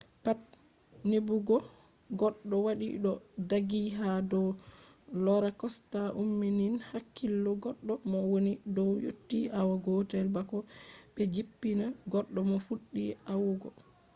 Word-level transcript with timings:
pat 0.23 0.39
neɓugo 1.09 1.55
goɗɗo 2.19 2.55
waɗi 2.65 2.87
ɗo 3.03 3.11
ɗaggi 3.49 3.81
ha 3.97 4.09
dow 4.31 4.47
rola 5.23 5.49
kosta 5.61 5.99
umminan 6.21 6.75
hakkilo 6.89 7.51
goɗɗo 7.63 7.93
mo 8.09 8.17
woni 8.31 8.51
dow 8.75 8.91
yotti 9.05 9.39
awa 9.59 9.75
gotel 9.85 10.27
bako 10.35 10.57
ɓe 11.13 11.23
jippina 11.33 11.85
goɗɗo 12.11 12.39
mo 12.49 12.57
fuɗɗi 12.67 13.03
wa’ugo 13.27 13.69